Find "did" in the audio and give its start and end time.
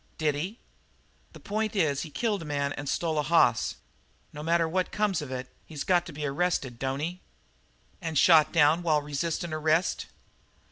0.17-0.33